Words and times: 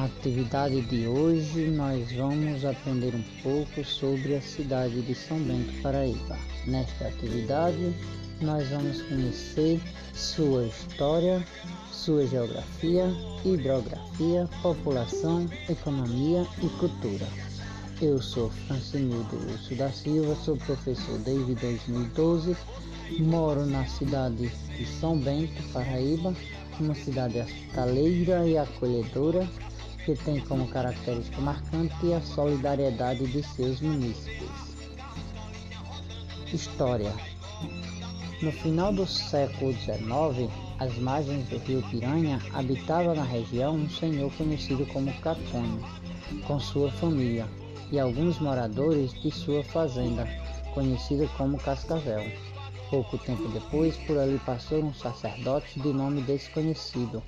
Na 0.00 0.06
atividade 0.06 0.80
de 0.80 1.06
hoje, 1.06 1.66
nós 1.66 2.10
vamos 2.12 2.64
aprender 2.64 3.14
um 3.14 3.42
pouco 3.42 3.84
sobre 3.84 4.34
a 4.34 4.40
cidade 4.40 5.02
de 5.02 5.14
São 5.14 5.38
Bento, 5.38 5.74
Paraíba. 5.82 6.38
Nesta 6.66 7.08
atividade, 7.08 7.94
nós 8.40 8.66
vamos 8.70 9.02
conhecer 9.02 9.78
sua 10.14 10.64
história, 10.64 11.46
sua 11.92 12.26
geografia, 12.26 13.14
hidrografia, 13.44 14.48
população, 14.62 15.46
economia 15.68 16.46
e 16.62 16.68
cultura. 16.78 17.26
Eu 18.00 18.22
sou 18.22 18.48
Francinildo 18.48 19.36
Lúcio 19.36 19.76
da 19.76 19.92
Silva, 19.92 20.34
sou 20.36 20.56
professor 20.56 21.18
desde 21.18 21.54
2012, 21.56 22.56
moro 23.18 23.66
na 23.66 23.84
cidade 23.84 24.48
de 24.48 24.86
São 24.86 25.18
Bento, 25.18 25.62
Paraíba, 25.74 26.34
uma 26.80 26.94
cidade 26.94 27.38
hospitaleira 27.38 28.48
e 28.48 28.56
acolhedora 28.56 29.46
tem 30.16 30.40
como 30.40 30.68
característica 30.68 31.40
marcante 31.40 32.12
a 32.12 32.20
solidariedade 32.20 33.26
de 33.26 33.42
seus 33.42 33.80
munícipes. 33.80 34.48
História 36.52 37.12
No 38.42 38.50
final 38.50 38.92
do 38.92 39.06
século 39.06 39.72
XIX, 39.72 40.50
às 40.78 40.96
margens 40.98 41.48
do 41.48 41.58
rio 41.58 41.82
Piranha, 41.90 42.40
habitava 42.52 43.14
na 43.14 43.22
região 43.22 43.74
um 43.74 43.88
senhor 43.90 44.32
conhecido 44.32 44.86
como 44.86 45.12
Catônio, 45.20 45.84
com 46.46 46.58
sua 46.58 46.90
família, 46.90 47.46
e 47.92 47.98
alguns 47.98 48.38
moradores 48.38 49.12
de 49.12 49.30
sua 49.30 49.62
fazenda, 49.64 50.26
conhecida 50.74 51.28
como 51.36 51.58
Cascavel. 51.58 52.49
Pouco 52.90 53.16
tempo 53.18 53.46
depois, 53.48 53.96
por 53.98 54.18
ali 54.18 54.36
passou 54.40 54.82
um 54.82 54.92
sacerdote 54.92 55.78
de 55.78 55.92
nome 55.92 56.22
desconhecido, 56.22 57.22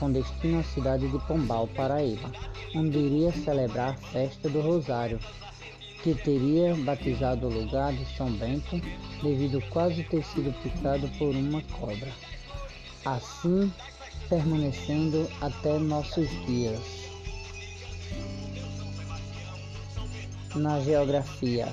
com 0.00 0.10
destino 0.10 0.58
à 0.58 0.64
cidade 0.64 1.06
de 1.08 1.18
Pombal, 1.26 1.68
Paraíba, 1.68 2.32
onde 2.74 2.98
iria 2.98 3.30
celebrar 3.30 3.90
a 3.90 3.94
festa 3.94 4.48
do 4.48 4.60
Rosário, 4.60 5.20
que 6.02 6.12
teria 6.12 6.74
batizado 6.74 7.46
o 7.46 7.52
lugar 7.52 7.92
de 7.92 8.04
São 8.16 8.32
Bento 8.32 8.80
devido 9.22 9.62
quase 9.70 10.02
ter 10.02 10.24
sido 10.24 10.52
picado 10.60 11.08
por 11.18 11.34
uma 11.36 11.62
cobra. 11.62 12.12
Assim, 13.04 13.72
permanecendo 14.28 15.30
até 15.40 15.78
nossos 15.78 16.28
dias. 16.46 16.80
Na 20.56 20.80
geografia, 20.80 21.68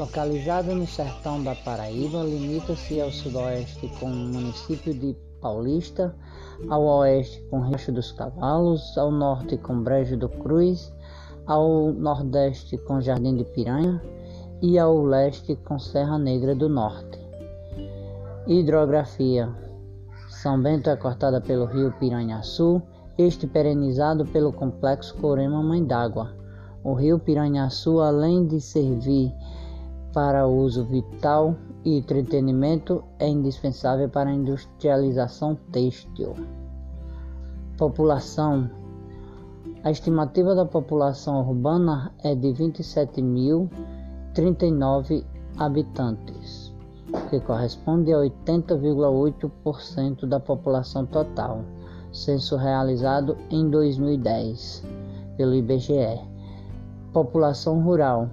Localizado 0.00 0.74
no 0.74 0.86
sertão 0.86 1.44
da 1.44 1.54
Paraíba, 1.54 2.22
limita-se 2.22 2.98
ao 3.02 3.10
sudoeste 3.10 3.86
com 4.00 4.06
o 4.06 4.08
município 4.08 4.94
de 4.94 5.14
Paulista, 5.42 6.16
ao 6.70 6.82
oeste 6.84 7.42
com 7.50 7.60
Riacho 7.60 7.92
dos 7.92 8.10
Cavalos, 8.10 8.96
ao 8.96 9.10
norte 9.10 9.58
com 9.58 9.82
Brejo 9.82 10.16
do 10.16 10.26
Cruz, 10.26 10.90
ao 11.46 11.92
nordeste 11.92 12.78
com 12.78 12.98
Jardim 12.98 13.36
de 13.36 13.44
Piranha 13.44 14.02
e 14.62 14.78
ao 14.78 15.04
leste 15.04 15.54
com 15.66 15.78
Serra 15.78 16.18
Negra 16.18 16.54
do 16.54 16.70
Norte. 16.70 17.20
Hidrografia 18.46 19.54
São 20.30 20.62
Bento 20.62 20.88
é 20.88 20.96
cortada 20.96 21.42
pelo 21.42 21.66
rio 21.66 21.92
Piranha-Sul, 22.00 22.80
este 23.18 23.46
perenizado 23.46 24.24
pelo 24.24 24.50
complexo 24.50 25.14
Corema 25.18 25.62
Mãe 25.62 25.84
d'Água. 25.84 26.34
O 26.82 26.94
rio 26.94 27.18
Piranha-Sul, 27.18 28.00
além 28.00 28.46
de 28.46 28.62
servir 28.62 29.30
para 30.12 30.46
uso 30.46 30.84
vital 30.84 31.56
e 31.84 31.98
entretenimento 31.98 33.04
é 33.18 33.28
indispensável 33.28 34.08
para 34.08 34.30
a 34.30 34.34
industrialização 34.34 35.56
têxtil. 35.70 36.34
População: 37.76 38.70
A 39.84 39.90
estimativa 39.90 40.54
da 40.54 40.64
população 40.66 41.40
urbana 41.40 42.14
é 42.22 42.34
de 42.34 42.48
27.039 42.48 45.24
habitantes, 45.56 46.74
que 47.28 47.40
corresponde 47.40 48.12
a 48.12 48.18
80,8% 48.18 50.26
da 50.26 50.40
população 50.40 51.06
total, 51.06 51.64
censo 52.12 52.56
realizado 52.56 53.36
em 53.50 53.70
2010 53.70 54.84
pelo 55.36 55.54
IBGE. 55.54 56.20
População 57.12 57.82
rural: 57.82 58.28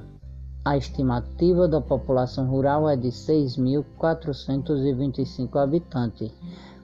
a 0.68 0.76
estimativa 0.76 1.66
da 1.66 1.80
população 1.80 2.46
rural 2.46 2.90
é 2.90 2.98
de 2.98 3.08
6.425 3.08 5.56
habitantes, 5.56 6.30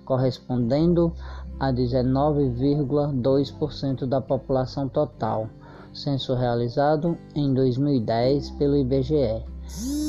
correspondendo 0.05 1.11
a 1.59 1.69
19,2% 1.69 4.05
da 4.05 4.21
população 4.21 4.87
total, 4.87 5.49
censo 5.93 6.33
realizado 6.33 7.17
em 7.35 7.53
2010 7.53 8.51
pelo 8.51 8.77
IBGE. 8.77 9.43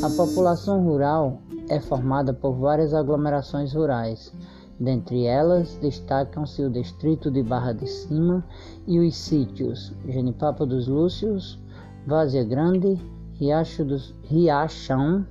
A 0.05 0.11
população 0.17 0.85
rural 0.85 1.41
é 1.69 1.81
formada 1.81 2.33
por 2.33 2.53
várias 2.53 2.95
aglomerações 2.95 3.75
rurais. 3.75 4.33
Dentre 4.79 5.25
elas, 5.25 5.77
destacam-se 5.83 6.63
o 6.63 6.71
distrito 6.71 7.29
de 7.29 7.43
Barra 7.43 7.73
de 7.73 7.89
Cima 7.89 8.47
e 8.87 9.01
os 9.01 9.17
sítios 9.17 9.93
Genipapo 10.07 10.65
dos 10.65 10.87
Lúcios, 10.87 11.59
Várzea 12.07 12.45
Grande, 12.45 13.01
Riacho 13.37 13.85
dos, 13.85 14.15
Riachão, 14.23 15.27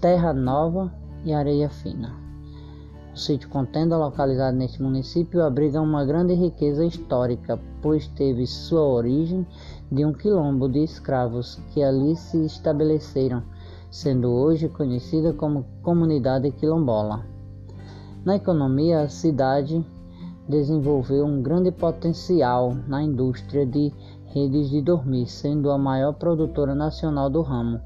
Terra 0.00 0.32
Nova 0.32 0.92
e 1.24 1.32
Areia 1.32 1.68
Fina. 1.68 2.12
O 3.14 3.16
sítio 3.16 3.48
Contenda, 3.48 3.96
localizado 3.96 4.56
neste 4.56 4.82
município, 4.82 5.44
abriga 5.44 5.80
uma 5.80 6.04
grande 6.04 6.34
riqueza 6.34 6.84
histórica, 6.84 7.60
pois 7.80 8.08
teve 8.08 8.44
sua 8.44 8.82
origem 8.82 9.46
de 9.90 10.04
um 10.04 10.12
quilombo 10.12 10.68
de 10.68 10.82
escravos 10.82 11.60
que 11.72 11.80
ali 11.80 12.16
se 12.16 12.44
estabeleceram, 12.44 13.40
sendo 13.88 14.28
hoje 14.32 14.68
conhecida 14.68 15.32
como 15.32 15.64
Comunidade 15.82 16.50
Quilombola. 16.50 17.24
Na 18.24 18.34
economia, 18.34 19.02
a 19.02 19.08
cidade 19.08 19.86
desenvolveu 20.48 21.24
um 21.24 21.40
grande 21.40 21.70
potencial 21.70 22.74
na 22.86 23.00
indústria 23.00 23.64
de 23.64 23.92
redes 24.36 24.68
de 24.68 24.82
dormir, 24.82 25.26
sendo 25.26 25.70
a 25.70 25.78
maior 25.78 26.12
produtora 26.12 26.74
nacional 26.74 27.30
do 27.30 27.40
ramo. 27.40 27.80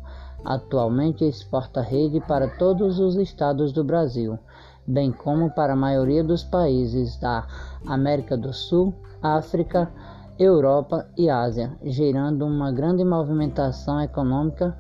Atualmente 0.44 1.25
exporta 1.25 1.81
rede 1.81 2.21
para 2.21 2.49
todos 2.49 2.99
os 2.99 3.15
estados 3.15 3.72
do 3.72 3.84
Brasil, 3.84 4.37
bem 4.84 5.12
como 5.12 5.50
para 5.50 5.75
a 5.75 5.77
maioria 5.77 6.25
dos 6.25 6.43
países 6.43 7.16
da 7.19 7.47
América 7.87 8.37
do 8.37 8.53
Sul, 8.53 8.93
África, 9.22 9.88
Europa 10.37 11.06
e 11.16 11.31
Ásia, 11.31 11.72
gerando 11.84 12.44
uma 12.44 12.72
grande 12.72 13.05
movimentação 13.05 14.00
econômica 14.00 14.77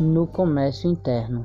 no 0.00 0.26
comércio 0.26 0.90
interno. 0.90 1.44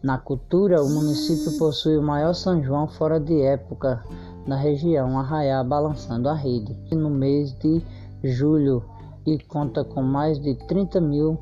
Na 0.00 0.16
cultura, 0.16 0.80
o 0.80 0.88
município 0.88 1.58
possui 1.58 1.98
o 1.98 2.02
maior 2.02 2.34
São 2.34 2.62
João 2.62 2.86
fora 2.86 3.18
de 3.18 3.40
época 3.42 4.02
na 4.50 4.56
região 4.56 5.16
Arraiá 5.16 5.62
balançando 5.62 6.28
a 6.28 6.34
rede 6.34 6.76
no 6.90 7.08
mês 7.08 7.52
de 7.60 7.80
julho 8.24 8.84
e 9.24 9.38
conta 9.38 9.84
com 9.84 10.02
mais 10.02 10.40
de 10.40 10.56
30 10.66 11.00
mil 11.00 11.38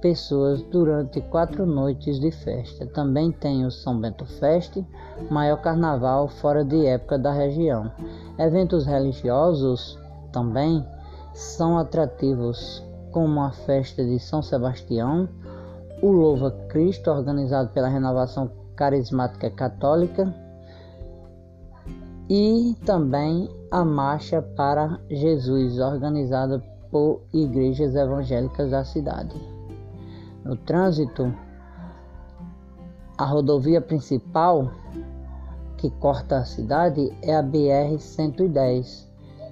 pessoas 0.00 0.62
durante 0.70 1.20
quatro 1.22 1.66
noites 1.66 2.20
de 2.20 2.30
festa. 2.30 2.86
Também 2.86 3.32
tem 3.32 3.66
o 3.66 3.70
São 3.72 4.00
Bento 4.00 4.24
Fest, 4.24 4.78
maior 5.28 5.56
carnaval 5.56 6.28
fora 6.28 6.64
de 6.64 6.86
época 6.86 7.18
da 7.18 7.32
região. 7.32 7.90
Eventos 8.38 8.86
religiosos 8.86 9.98
também 10.30 10.86
são 11.34 11.76
atrativos, 11.76 12.80
como 13.10 13.40
a 13.40 13.50
festa 13.50 14.04
de 14.04 14.20
São 14.20 14.40
Sebastião, 14.40 15.28
o 16.00 16.12
Louva 16.12 16.52
Cristo, 16.68 17.10
organizado 17.10 17.70
pela 17.70 17.88
Renovação 17.88 18.48
Carismática 18.76 19.50
Católica, 19.50 20.32
e 22.34 22.74
também 22.86 23.46
a 23.70 23.84
Marcha 23.84 24.40
para 24.40 24.98
Jesus, 25.10 25.78
organizada 25.78 26.64
por 26.90 27.20
igrejas 27.30 27.94
evangélicas 27.94 28.70
da 28.70 28.82
cidade. 28.82 29.36
No 30.42 30.56
trânsito, 30.56 31.30
a 33.18 33.26
rodovia 33.26 33.82
principal 33.82 34.70
que 35.76 35.90
corta 35.90 36.38
a 36.38 36.44
cidade 36.46 37.14
é 37.20 37.36
a 37.36 37.42
BR-110, 37.42 39.06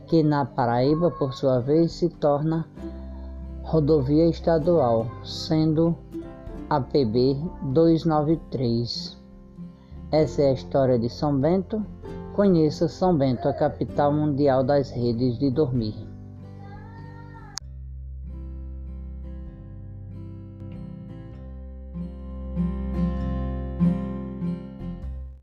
que 0.07 0.23
na 0.23 0.47
Paraíba, 0.47 1.11
por 1.11 1.35
sua 1.35 1.61
vez, 1.61 1.93
se 1.93 2.09
torna 2.09 2.67
rodovia 3.63 4.27
estadual, 4.27 5.07
sendo 5.23 5.95
a 6.71 6.81
PB 6.81 7.37
293. 7.75 9.19
Essa 10.11 10.41
é 10.41 10.49
a 10.49 10.55
história 10.55 10.99
de 10.99 11.11
São 11.11 11.39
Bento 11.39 11.85
Conheça 12.35 12.89
São 12.89 13.17
Bento, 13.17 13.49
a 13.49 13.53
capital 13.53 14.13
mundial 14.13 14.63
das 14.63 14.91
redes 14.91 15.39
de 15.39 15.51
dormir. 15.51 16.10